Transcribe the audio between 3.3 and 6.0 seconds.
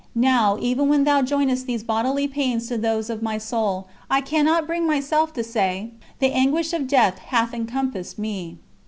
soul, I cannot bring myself to say: